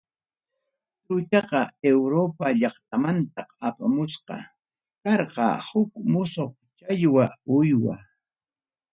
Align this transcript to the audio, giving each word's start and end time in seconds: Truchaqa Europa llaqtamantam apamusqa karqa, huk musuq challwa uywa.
Truchaqa 1.03 1.61
Europa 1.93 2.45
llaqtamantam 2.59 3.49
apamusqa 3.67 4.37
karqa, 5.03 5.47
huk 5.67 5.91
musuq 6.11 6.53
challwa 6.77 7.25
uywa. 7.57 7.95